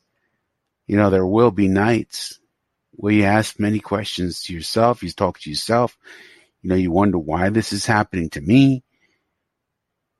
you 0.87 0.97
know, 0.97 1.09
there 1.09 1.25
will 1.25 1.51
be 1.51 1.67
nights 1.67 2.39
where 2.91 3.13
you 3.13 3.23
ask 3.23 3.59
many 3.59 3.79
questions 3.79 4.43
to 4.43 4.53
yourself. 4.53 5.03
You 5.03 5.09
talk 5.09 5.39
to 5.39 5.49
yourself. 5.49 5.97
You 6.61 6.69
know, 6.69 6.75
you 6.75 6.91
wonder 6.91 7.17
why 7.17 7.49
this 7.49 7.73
is 7.73 7.85
happening 7.85 8.29
to 8.31 8.41
me. 8.41 8.82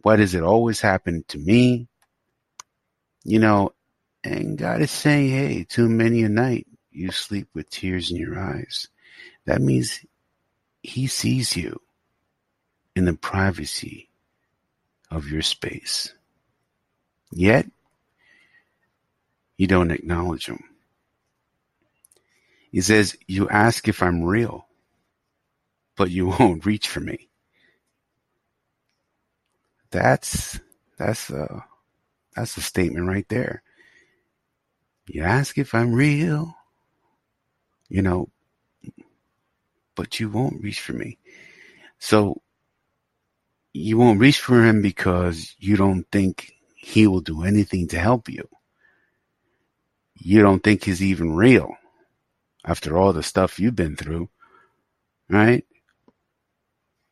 Why 0.04 0.18
does 0.18 0.36
it 0.36 0.44
always 0.44 0.82
happen 0.82 1.24
to 1.30 1.38
me? 1.40 1.88
You 3.24 3.40
know, 3.40 3.74
and 4.24 4.58
God 4.58 4.82
is 4.82 4.92
saying, 4.92 5.30
hey, 5.30 5.64
too 5.64 5.90
many 5.90 6.24
a 6.24 6.30
night 6.30 6.68
you 6.92 7.10
sleep 7.12 7.48
with 7.54 7.70
tears 7.70 8.12
in 8.12 8.18
your 8.18 8.38
eyes. 8.38 8.90
That 9.46 9.62
means 9.62 10.06
he 10.82 11.08
sees 11.08 11.56
you 11.56 11.80
in 12.96 13.06
the 13.06 13.14
privacy 13.14 14.10
of 15.10 15.30
your 15.30 15.42
space. 15.42 16.14
Yet, 17.32 17.66
you 19.58 19.68
don't 19.68 19.92
acknowledge 19.92 20.48
him. 20.48 20.64
He 22.72 22.82
says, 22.82 23.16
You 23.28 23.48
ask 23.50 23.88
if 23.88 24.04
I'm 24.04 24.24
real, 24.24 24.68
but 25.96 26.12
you 26.12 26.28
won't 26.40 26.66
reach 26.66 26.90
for 26.90 27.00
me. 27.00 27.30
That's 29.94 30.60
that's 30.98 31.30
a 31.30 31.64
that's 32.36 32.58
a 32.58 32.62
statement 32.62 33.08
right 33.08 33.30
there. 33.30 33.62
You 35.08 35.22
ask 35.22 35.58
if 35.60 35.76
I'm 35.76 35.94
real, 35.94 36.56
you 37.90 38.02
know, 38.02 38.30
but 39.96 40.20
you 40.20 40.30
won't 40.30 40.64
reach 40.64 40.82
for 40.82 40.94
me. 40.94 41.20
So 42.00 42.42
you 43.72 43.98
won't 43.98 44.20
reach 44.20 44.40
for 44.40 44.64
him 44.66 44.82
because 44.82 45.56
you 45.60 45.78
don't 45.78 46.06
think 46.12 46.54
he 46.76 47.06
will 47.06 47.22
do 47.22 47.44
anything 47.44 47.88
to 47.90 48.00
help 48.00 48.30
you. 48.30 48.50
You 50.16 50.42
don't 50.42 50.64
think 50.64 50.84
he's 50.84 51.04
even 51.04 51.36
real 51.36 51.76
after 52.66 52.98
all 52.98 53.14
the 53.14 53.22
stuff 53.22 53.60
you've 53.60 53.76
been 53.76 53.96
through, 53.96 54.30
right? 55.30 55.66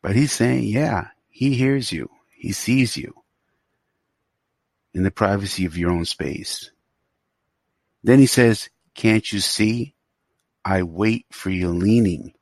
But 0.02 0.16
he's 0.16 0.32
saying, 0.32 0.64
yeah, 0.64 1.08
he 1.30 1.54
hears 1.54 1.92
you. 1.92 2.10
He 2.42 2.50
sees 2.50 2.96
you 2.96 3.14
in 4.92 5.04
the 5.04 5.12
privacy 5.12 5.64
of 5.64 5.78
your 5.78 5.92
own 5.92 6.04
space. 6.04 6.72
Then 8.02 8.18
he 8.18 8.26
says, 8.26 8.68
can't 8.96 9.32
you 9.32 9.38
see? 9.38 9.94
I 10.64 10.82
wait 10.82 11.26
for 11.30 11.50
your 11.50 11.70
leaning. 11.70 12.32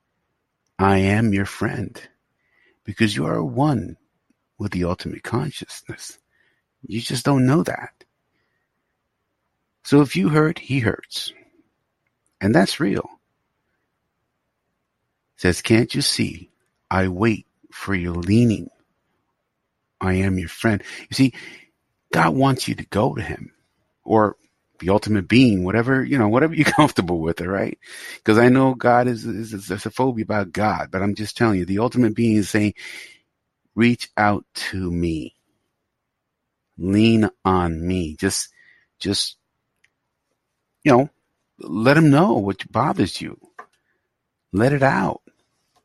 I 0.79 0.97
am 1.01 1.35
your 1.35 1.45
friend 1.45 2.01
because 2.83 3.15
you 3.15 3.27
are 3.27 3.45
one 3.45 3.99
with 4.59 4.73
the 4.73 4.85
ultimate 4.85 5.23
consciousness. 5.23 6.19
You 6.81 7.03
just 7.03 7.27
don't 7.27 7.45
know 7.45 7.63
that. 7.65 7.93
So 9.85 10.01
if 10.01 10.17
you 10.17 10.31
hurt, 10.31 10.59
he 10.59 10.79
hurts. 10.79 11.35
And 12.41 12.55
that's 12.55 12.81
real. 12.81 13.07
Says, 15.37 15.61
can't 15.61 15.95
you 15.95 16.01
see? 16.01 16.49
I 16.91 17.09
wait 17.09 17.47
for 17.71 17.95
your 17.95 18.15
leaning. 18.15 18.71
I 20.01 20.15
am 20.15 20.39
your 20.39 20.49
friend. 20.49 20.83
You 21.11 21.15
see, 21.15 21.35
God 22.13 22.35
wants 22.35 22.69
you 22.69 22.75
to 22.77 22.87
go 22.87 23.15
to 23.15 23.23
him 23.23 23.53
or 24.05 24.37
the 24.81 24.91
ultimate 24.91 25.29
being, 25.29 25.65
whatever, 25.65 26.03
you 26.05 26.19
know, 26.19 26.29
whatever 26.29 26.55
you're 26.55 26.65
comfortable 26.67 27.21
with, 27.21 27.41
it, 27.41 27.49
right? 27.49 27.79
Because 28.17 28.39
I 28.39 28.49
know 28.49 28.75
God 28.75 29.09
is, 29.09 29.27
is, 29.27 29.53
is 29.53 29.71
a 29.87 29.91
phobia 29.91 30.25
about 30.25 30.53
God, 30.53 30.89
but 30.91 31.03
I'm 31.03 31.15
just 31.15 31.37
telling 31.37 31.59
you, 31.59 31.67
the 31.67 31.81
ultimate 31.81 32.15
being 32.15 32.37
is 32.37 32.51
saying, 32.51 32.75
reach 33.75 34.11
out 34.17 34.45
to 34.55 34.91
me. 34.91 35.37
Lean 36.79 37.29
on 37.45 37.87
me. 37.87 38.17
Just, 38.17 38.49
just, 38.99 39.37
you 40.85 40.93
know, 40.93 41.11
let 41.59 41.97
him 41.97 42.11
know 42.11 42.35
what 42.35 42.71
bothers 42.73 43.21
you. 43.21 43.39
Let 44.53 44.73
it 44.73 44.83
out. 44.83 45.20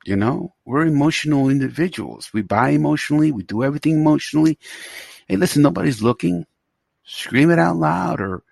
You 0.05 0.15
know, 0.15 0.53
we're 0.65 0.85
emotional 0.85 1.49
individuals. 1.49 2.29
We 2.31 2.43
buy 2.43 2.69
emotionally. 2.69 3.31
We 3.31 3.41
do 3.41 3.63
everything 3.63 3.93
emotionally. 3.93 4.59
Hey, 5.27 5.35
listen, 5.35 5.63
nobody's 5.63 6.03
looking. 6.03 6.45
Scream 7.03 7.49
it 7.49 7.57
out 7.57 7.77
loud 7.77 8.21
or 8.21 8.43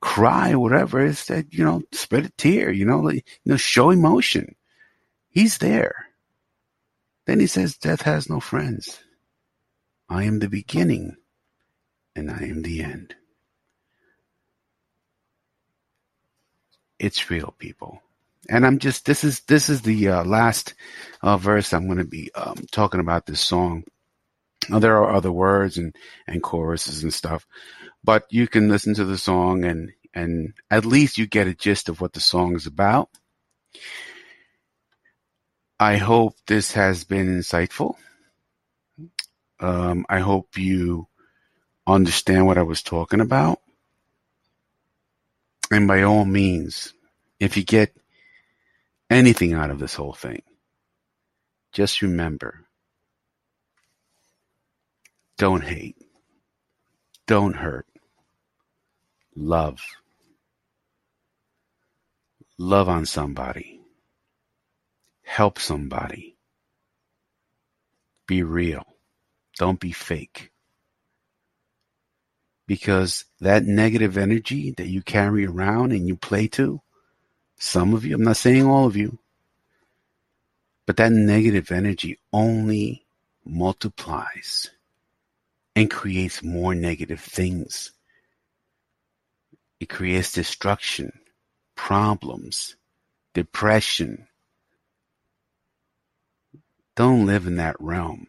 cry 0.00 0.52
or 0.52 0.58
whatever. 0.60 1.04
It's 1.04 1.26
that, 1.26 1.52
you 1.52 1.62
know, 1.62 1.82
spread 1.92 2.24
a 2.24 2.30
tear, 2.30 2.72
you 2.72 2.86
know, 2.86 3.00
like, 3.00 3.26
you 3.44 3.52
know, 3.52 3.56
show 3.56 3.90
emotion. 3.90 4.54
He's 5.28 5.58
there. 5.58 6.06
Then 7.26 7.38
he 7.38 7.46
says, 7.46 7.76
death 7.76 8.02
has 8.02 8.30
no 8.30 8.40
friends. 8.40 9.00
I 10.08 10.24
am 10.24 10.38
the 10.38 10.48
beginning 10.48 11.16
and 12.16 12.30
I 12.30 12.44
am 12.44 12.62
the 12.62 12.82
end. 12.82 13.14
It's 16.98 17.28
real, 17.30 17.54
people. 17.58 18.02
And 18.48 18.66
I'm 18.66 18.78
just 18.78 19.06
this 19.06 19.24
is 19.24 19.40
this 19.40 19.68
is 19.68 19.82
the 19.82 20.08
uh, 20.08 20.24
last 20.24 20.74
uh, 21.22 21.36
verse 21.36 21.72
I'm 21.72 21.86
going 21.86 21.98
to 21.98 22.04
be 22.04 22.30
um, 22.34 22.56
talking 22.70 23.00
about 23.00 23.26
this 23.26 23.40
song. 23.40 23.84
Now, 24.68 24.78
there 24.78 24.96
are 24.96 25.14
other 25.14 25.32
words 25.32 25.78
and 25.78 25.94
and 26.26 26.42
choruses 26.42 27.02
and 27.02 27.12
stuff, 27.12 27.46
but 28.02 28.26
you 28.30 28.48
can 28.48 28.68
listen 28.68 28.94
to 28.94 29.04
the 29.04 29.18
song 29.18 29.64
and 29.64 29.92
and 30.14 30.54
at 30.70 30.84
least 30.84 31.18
you 31.18 31.26
get 31.26 31.46
a 31.48 31.54
gist 31.54 31.88
of 31.88 32.00
what 32.00 32.12
the 32.12 32.20
song 32.20 32.54
is 32.54 32.66
about. 32.66 33.08
I 35.80 35.96
hope 35.96 36.36
this 36.46 36.72
has 36.72 37.04
been 37.04 37.26
insightful. 37.26 37.96
Um, 39.58 40.06
I 40.08 40.20
hope 40.20 40.56
you 40.56 41.08
understand 41.86 42.46
what 42.46 42.58
I 42.58 42.62
was 42.62 42.82
talking 42.82 43.20
about. 43.20 43.60
And 45.70 45.88
by 45.88 46.02
all 46.02 46.24
means, 46.24 46.94
if 47.40 47.56
you 47.56 47.64
get 47.64 47.96
anything 49.10 49.52
out 49.54 49.70
of 49.70 49.78
this 49.78 49.94
whole 49.94 50.14
thing, 50.14 50.42
just 51.72 52.02
remember 52.02 52.66
don't 55.36 55.64
hate, 55.64 55.96
don't 57.26 57.56
hurt, 57.56 57.86
love. 59.36 59.80
Love 62.56 62.88
on 62.88 63.04
somebody, 63.04 63.80
help 65.24 65.58
somebody, 65.58 66.36
be 68.28 68.44
real, 68.44 68.84
don't 69.58 69.80
be 69.80 69.90
fake 69.90 70.52
because 72.66 73.24
that 73.40 73.64
negative 73.64 74.16
energy 74.16 74.72
that 74.76 74.88
you 74.88 75.02
carry 75.02 75.46
around 75.46 75.92
and 75.92 76.06
you 76.06 76.16
play 76.16 76.48
to, 76.48 76.80
some 77.64 77.94
of 77.94 78.04
you, 78.04 78.14
I'm 78.14 78.22
not 78.22 78.36
saying 78.36 78.66
all 78.66 78.86
of 78.86 78.94
you, 78.94 79.18
but 80.86 80.98
that 80.98 81.10
negative 81.10 81.72
energy 81.72 82.18
only 82.30 83.06
multiplies 83.44 84.70
and 85.74 85.90
creates 85.90 86.42
more 86.42 86.74
negative 86.74 87.20
things. 87.20 87.92
It 89.80 89.88
creates 89.88 90.32
destruction, 90.32 91.18
problems, 91.74 92.76
depression. 93.32 94.28
Don't 96.96 97.24
live 97.24 97.46
in 97.46 97.56
that 97.56 97.80
realm. 97.80 98.26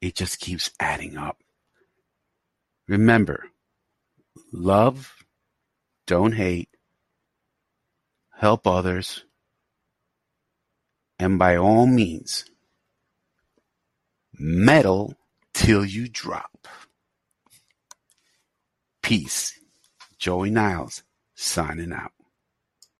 It 0.00 0.16
just 0.16 0.40
keeps 0.40 0.72
adding 0.80 1.16
up. 1.16 1.38
Remember, 2.88 3.44
love, 4.52 5.14
don't 6.08 6.32
hate, 6.32 6.68
help 8.36 8.66
others, 8.66 9.24
and 11.18 11.38
by 11.38 11.56
all 11.56 11.86
means, 11.86 12.44
metal 14.38 15.14
till 15.54 15.84
you 15.84 16.08
drop. 16.08 16.68
Peace. 19.02 19.58
Joey 20.18 20.50
Niles 20.50 21.02
signing 21.34 21.92
out. 21.92 22.15